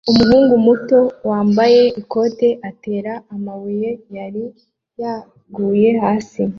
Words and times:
Umuhungu 0.11 0.53
muto 0.65 0.99
wambaye 1.29 1.81
ikoti 2.01 2.49
atera 2.69 3.13
amababi 3.33 3.91
yari 4.17 4.43
yaguye 5.01 5.89
hasi 6.03 6.41